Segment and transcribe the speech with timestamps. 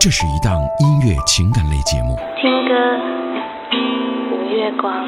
[0.00, 2.14] 这是一档音乐情感类节目。
[2.40, 2.72] 听歌，
[4.30, 5.04] 五月光。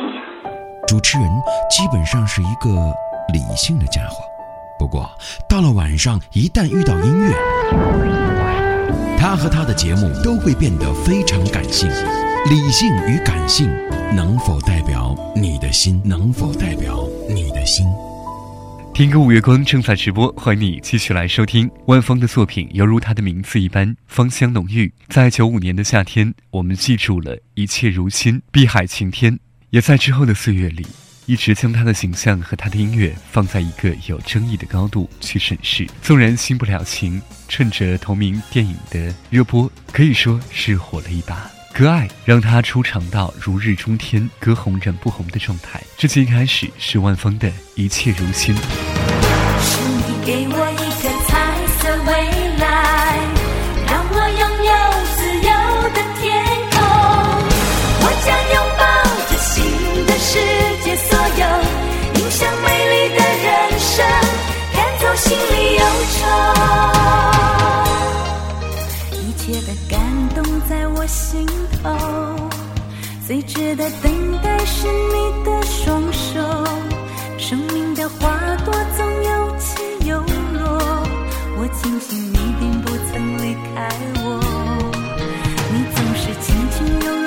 [0.89, 1.31] 主持人
[1.71, 2.93] 基本上是一个
[3.33, 4.17] 理性的家伙，
[4.81, 5.09] 不过
[5.49, 7.33] 到了晚上，一旦遇到音乐，
[9.17, 11.89] 他和他的节目都会变得非常感性。
[12.49, 13.71] 理性与感性
[14.17, 16.03] 能否代表你的心？
[16.05, 17.87] 能否代表你的心？
[18.93, 24.93] 听歌五月光正在直播，欢迎你继续来收听万峰的作品，犹如他的名字一般，芳香浓郁。
[25.09, 29.39] 在九五年的夏天，我们记住了一切如新，碧海晴天，
[29.71, 30.87] 也在之后的岁月里，
[31.25, 35.87] 一直将他的形象和他的音乐放在一个有争议的高度去审视。
[36.03, 41.51] 纵然新不了情，趁着同名电影的热播，可以说是火了一把。
[41.73, 45.81] 歌爱让他出场到如日中天，歌红人不红的状态。
[45.97, 48.55] 这期一开始是万峰的一切如新。
[48.55, 48.61] 是
[49.83, 51.33] 你给我一个彩
[51.79, 52.13] 色未
[52.59, 52.65] 来，
[53.87, 54.73] 让我拥有
[55.17, 55.49] 自由
[55.95, 56.29] 的天
[56.71, 56.77] 空。
[58.03, 58.83] 我将拥抱
[59.31, 59.49] 着新
[60.07, 60.29] 的世
[60.85, 61.43] 界，所有
[62.21, 63.49] 影响美丽的人
[63.79, 64.05] 生，
[64.75, 65.81] 赶走心里忧
[66.19, 66.60] 愁。
[70.71, 71.45] 在我心
[71.83, 71.91] 头，
[73.27, 76.39] 最值得等待是你的双手。
[77.37, 80.79] 生命的花朵总有起有落，
[81.59, 83.91] 我庆幸你并不曾离开
[84.23, 84.25] 我。
[85.73, 87.27] 你总是轻轻柔柔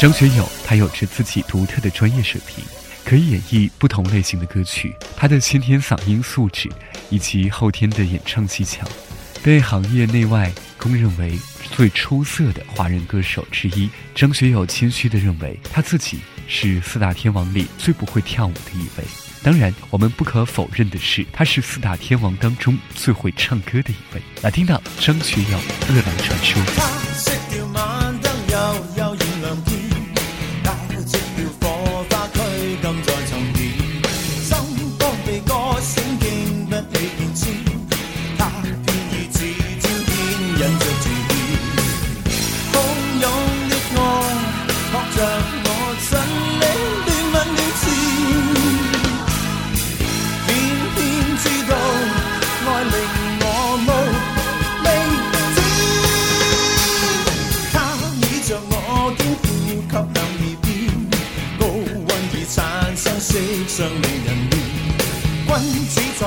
[0.00, 2.64] 张学友，他有着自己独特的专业水平，
[3.04, 4.96] 可以演绎不同类型的歌曲。
[5.14, 6.70] 他的先天嗓音素质
[7.10, 8.88] 以及后天的演唱技巧，
[9.42, 11.38] 被行业内外公认为
[11.76, 13.90] 最出色的华人歌手之一。
[14.14, 19.04] 张学友谦虚地认为，他自己是四大天王里最不会跳舞的一位。
[19.42, 24.22] 当然，我们不可否认的是，他是四大天王当中最会唱歌的一位。
[24.40, 25.58] 来听到张学友
[25.90, 26.62] 《饿狼传说》。
[40.60, 41.12] 忍着注意
[42.70, 42.74] 汹
[43.18, 43.24] 涌
[43.70, 43.98] 的爱
[44.92, 45.18] 扑着
[45.64, 45.68] 我
[46.04, 46.10] 尽
[46.60, 46.62] 力
[47.32, 47.34] 乱吻乱
[47.80, 47.82] 缠
[50.46, 50.48] 偏
[50.94, 50.98] 偏
[51.38, 51.72] 知道
[52.66, 52.94] 爱令
[53.40, 53.42] 我
[53.86, 53.88] 无
[54.84, 54.86] 明
[55.54, 55.58] 天
[57.72, 57.74] 他
[58.20, 58.72] 倚着我
[59.16, 59.42] 肩呼
[59.80, 60.68] 吸响耳边
[61.58, 61.62] 高
[62.06, 62.54] 温已产
[62.94, 63.28] 生色
[63.66, 64.28] 相令人
[65.48, 66.22] 乱君子在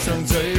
[0.00, 0.57] 上最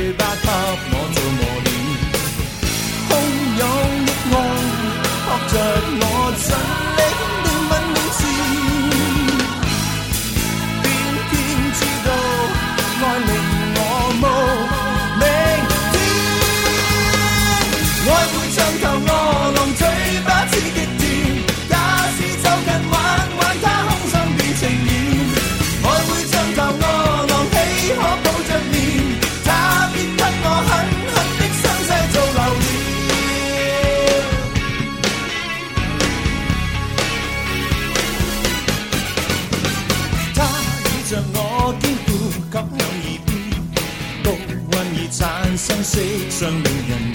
[45.11, 47.13] 产生色相美人面。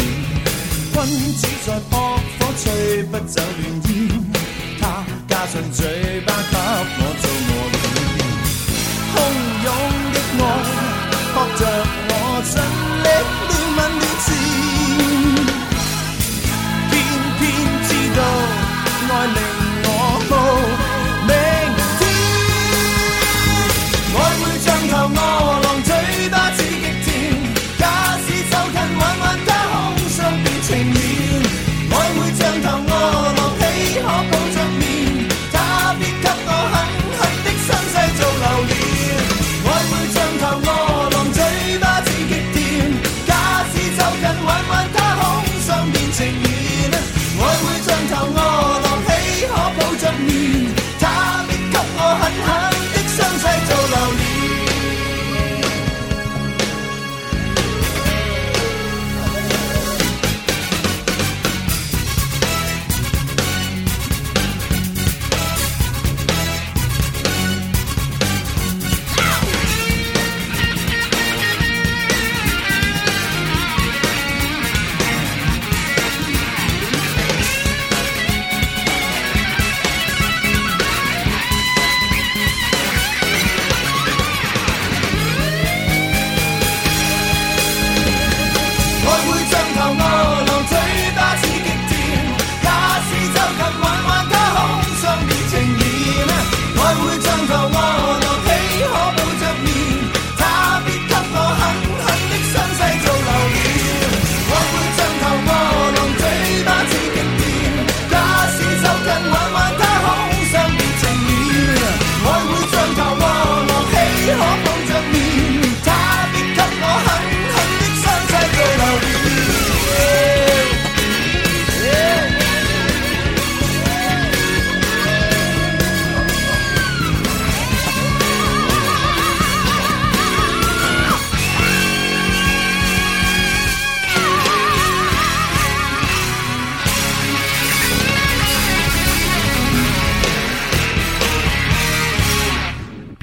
[0.93, 3.91] 君子在扑火，吹不走乱烟。
[4.81, 6.56] 他加上嘴巴给
[6.99, 8.17] 我做磨练，
[9.14, 9.17] 汹
[9.64, 9.69] 涌
[10.12, 10.94] 的爱。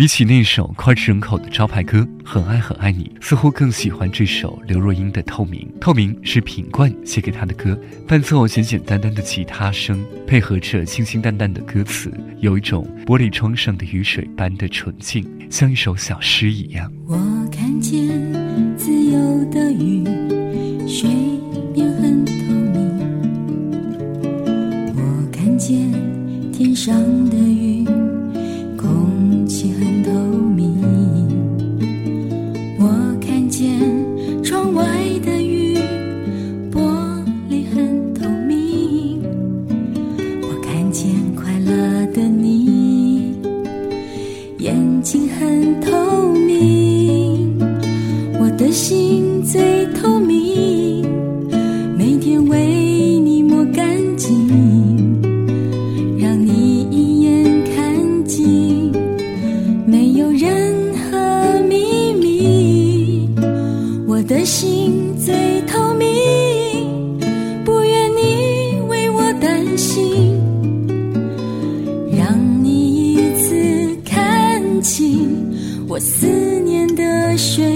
[0.02, 5.62] 比起那首脍炙人口的招牌歌《很爱很爱你》，似乎更喜欢这首刘若英的《透明》。
[5.80, 16.92] 《透明》是品冠写给她的歌，伴奏简简单单的吉他声，配合着清清淡淡的歌词，有一种玻璃窗上的雨水般的纯净，像一首小诗一样。
[17.06, 17.16] 我
[17.52, 18.10] 看见
[18.76, 20.04] 自由的雨，
[20.88, 21.12] 水
[21.76, 22.32] 面很透
[22.74, 22.98] 明。
[24.96, 25.92] 我看见
[26.52, 26.92] 天上
[27.30, 27.38] 的
[75.92, 77.70] 我思念的雪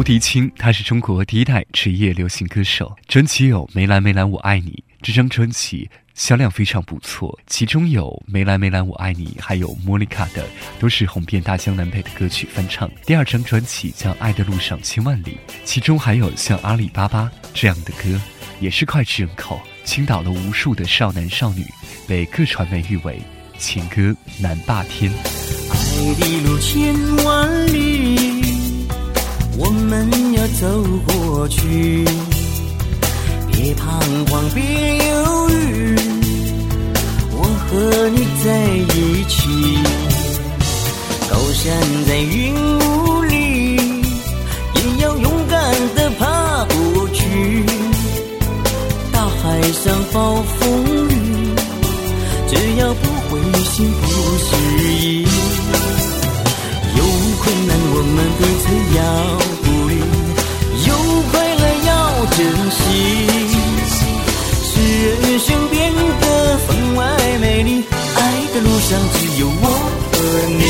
[0.00, 4.70] 吴迪清，他是中国第一代职业流行歌手，专辑有《梅兰梅兰我爱你》，
[5.02, 10.42] 这张专辑销量非常不错，其中有《梅兰梅兰我爱你》，还有莫妮卡的，
[10.78, 12.90] 都是红遍大江南北的歌曲翻唱。
[13.04, 15.32] 第二张专辑叫《爱的路上千万里》，
[15.66, 18.18] 其中还有像《阿里巴巴》这样的歌，
[18.58, 21.62] 也是脍炙人口，倾倒了无数的少男少女，
[22.08, 23.20] 被各传媒誉为
[23.58, 25.12] 情歌男霸天。
[25.12, 27.89] 爱的路千万里，
[29.62, 30.66] 我们要走
[31.06, 32.04] 过去。
[33.52, 34.00] 别彷
[34.30, 34.62] 徨，别
[34.96, 35.94] 犹豫，
[37.32, 38.48] 我和你在
[38.96, 39.38] 一起。
[41.28, 41.66] 高山
[42.06, 45.60] 在云雾里，也要勇敢
[45.94, 47.20] 地爬过去。
[49.12, 50.58] 大海上暴风
[51.10, 51.12] 雨，
[52.48, 54.02] 只要不灰心不
[54.38, 54.48] 失
[54.88, 55.26] 意。
[56.96, 57.00] 有
[57.42, 58.64] 困难我们彼此
[58.96, 58.98] 要
[62.70, 62.88] 心，
[64.62, 64.70] 使
[65.22, 66.24] 人生变得
[66.66, 67.00] 分外
[67.40, 67.84] 美丽。
[68.14, 68.18] 爱
[68.54, 69.64] 的路上只有我
[70.12, 70.16] 和
[70.48, 70.60] 你。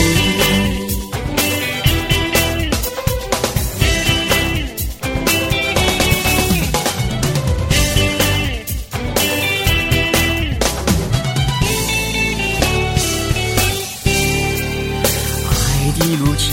[15.51, 15.53] 爱
[15.99, 16.49] 的路千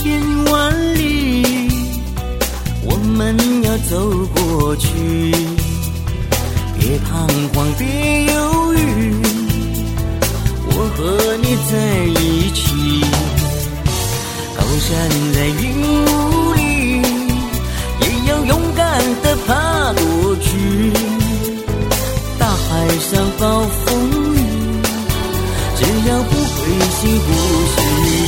[0.50, 0.54] 万
[0.94, 0.98] 里，
[2.84, 3.16] 我们
[3.62, 3.92] 要走
[4.34, 4.37] 过
[4.68, 4.90] 过去。
[6.78, 7.86] 别彷徨，别
[8.24, 8.76] 犹豫，
[10.66, 10.98] 我和
[11.42, 11.72] 你在
[12.20, 12.22] 一
[12.52, 12.60] 起。
[14.54, 14.88] 高山
[15.32, 15.64] 在云
[16.04, 16.12] 雾
[16.52, 16.60] 里，
[18.02, 18.84] 也要勇敢
[19.22, 19.50] 地爬
[19.94, 20.46] 过去。
[22.38, 22.68] 大海
[23.08, 23.08] 上
[23.38, 23.42] 暴
[23.86, 23.86] 风
[24.34, 24.36] 雨。
[25.78, 26.56] 只要不灰
[26.98, 27.28] 心不
[27.72, 28.27] 失意，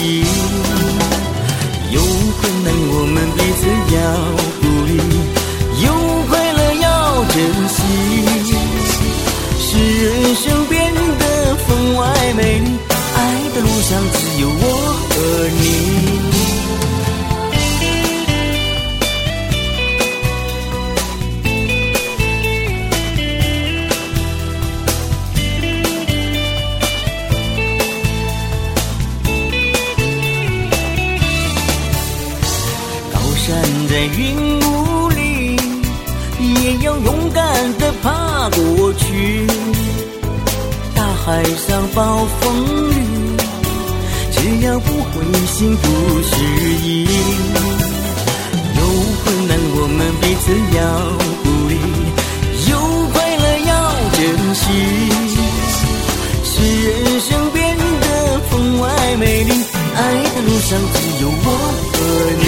[13.92, 14.29] 爱
[60.92, 61.35] 只有我
[61.92, 61.97] 和
[62.40, 62.44] 你。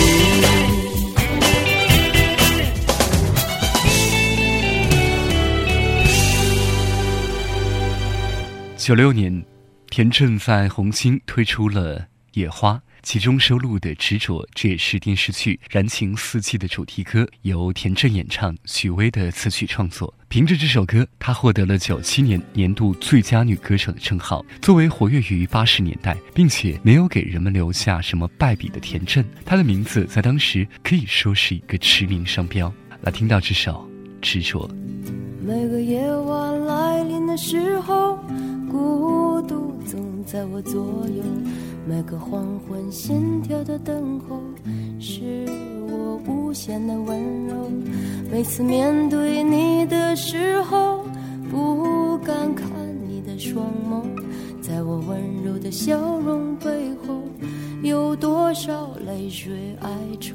[8.77, 9.45] 九六年，
[9.91, 12.01] 田震在红星推出了
[12.33, 12.73] 《野花》，
[13.03, 20.13] 其中收录的《执着》，这也是电视剧《燃情四季》的主题歌，由田震演唱，许巍的词曲创作。
[20.29, 24.45] 凭着这首歌，她获得了九七年年度最佳女歌手的称号。
[24.61, 32.73] 作为活跃于八十年代，并且没有给人们留下什么败笔的田震，她的名字在当时可以说是一个驰名商标。
[33.01, 33.91] 来听到这首
[34.21, 34.69] 《执着》。
[35.45, 38.17] 每个夜晚来临的时候，
[38.71, 41.25] 孤独总在我左右。
[41.85, 44.41] 每个黄昏心跳的等候，
[45.01, 45.45] 是
[45.89, 47.71] 我无限的温柔。
[48.31, 51.05] 每次面对你的时候，
[51.51, 52.69] 不敢看
[53.09, 54.03] 你的双眸，
[54.63, 56.69] 在我温柔的笑容背
[57.07, 57.21] 后，
[57.83, 60.35] 有多少泪水哀愁？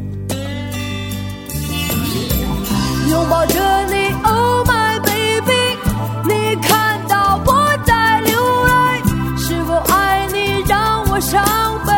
[3.11, 5.77] 拥抱着你，Oh my baby，
[6.23, 11.43] 你看到我在流泪，是否爱你让我伤
[11.85, 11.91] 悲，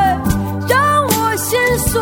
[0.67, 2.01] 让我心碎？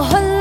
[0.00, 0.31] 悴，伤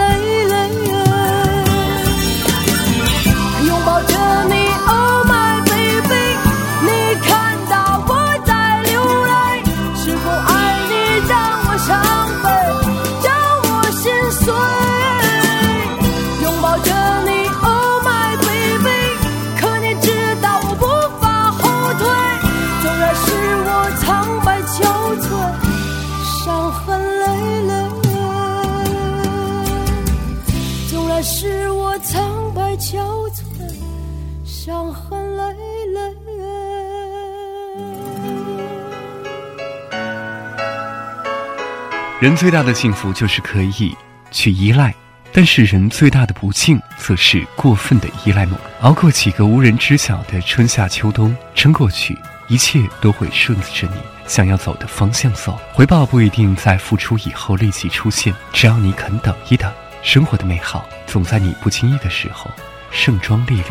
[42.21, 43.97] 人最大的幸福就是可以
[44.29, 44.93] 去依赖，
[45.33, 48.65] 但是人最大的不幸则是过分的依赖某人。
[48.81, 52.15] 熬过几个无人知晓的春夏秋冬，撑过去，
[52.47, 53.95] 一切都会顺着你
[54.27, 55.59] 想要走的方向走。
[55.73, 62.51] 回报不一定在付出以后立即出现，只要你肯等一等，生活的美好总在你不经意的时候
[62.91, 63.65] 盛装莅临。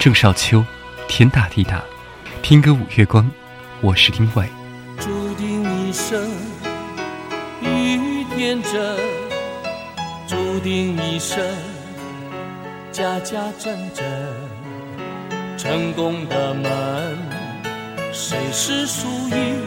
[0.00, 0.64] 郑少秋，
[1.06, 1.80] 天大地大，
[2.42, 3.30] 听歌五月光，
[3.80, 4.63] 我是丁伟。
[11.26, 11.42] 生
[12.92, 14.04] 家家真真。
[15.56, 17.16] 成功的门，
[18.12, 19.58] 谁是输赢？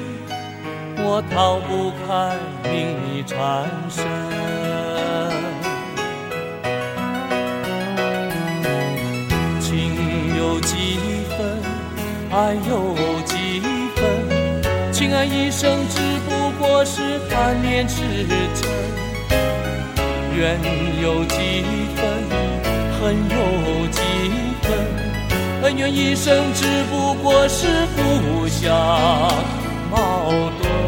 [1.00, 2.72] 我逃不开命
[3.08, 4.06] 里缠身。
[9.60, 9.68] 情
[10.38, 11.00] 有几
[11.36, 11.38] 分，
[12.32, 12.94] 爱有
[13.26, 13.62] 几
[13.96, 14.94] 分？
[14.94, 18.04] 情爱一生只不过是贪恋痴
[18.54, 18.64] 嗔，
[20.38, 20.60] 怨
[21.02, 21.36] 有几
[21.96, 22.06] 分，
[23.00, 24.00] 恨有几
[24.62, 24.66] 分？
[25.64, 28.72] 恩怨一生只不过是互相
[29.90, 30.30] 矛
[30.62, 30.87] 盾。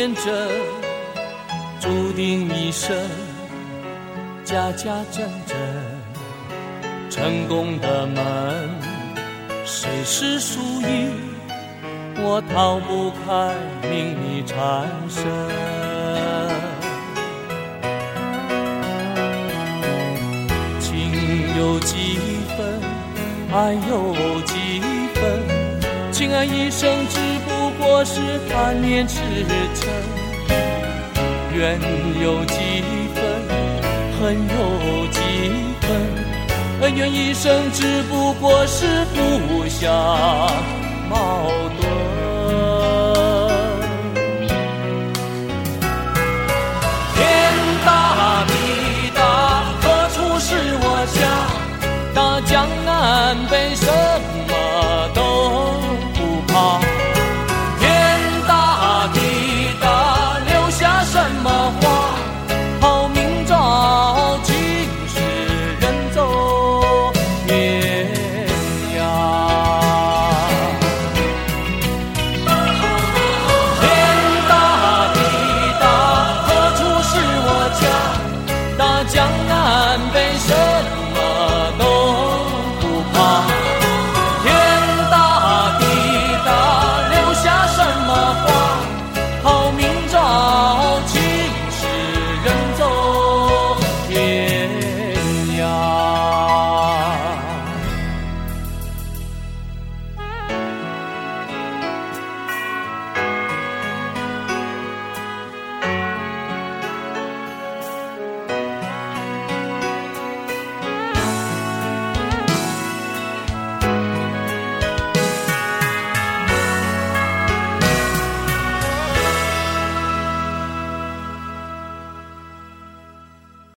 [0.00, 0.24] 天真，
[1.78, 2.96] 注定一生
[4.42, 5.58] 家家真真。
[7.10, 8.70] 成功的门，
[9.66, 11.12] 谁是输赢？
[12.16, 13.54] 我逃不开
[13.90, 15.22] 命里缠身。
[20.80, 21.12] 情
[21.58, 22.16] 有几
[22.56, 22.80] 分，
[23.52, 24.14] 爱有
[24.46, 24.80] 几
[25.12, 26.10] 分？
[26.10, 27.29] 情爱一生只。
[27.92, 29.20] 我是贪恋痴
[29.74, 29.84] 嗔，
[31.52, 31.78] 怨
[32.22, 32.54] 有几
[33.14, 33.20] 分，
[34.16, 35.18] 恨有几
[35.80, 35.90] 分，
[36.82, 39.92] 恩怨一生只不过是互相
[41.10, 41.50] 矛
[41.80, 41.82] 盾。
[47.16, 47.18] 天
[47.84, 48.52] 大地
[49.16, 49.20] 大，
[49.82, 51.18] 何处是我家？
[52.14, 53.84] 大江南北，什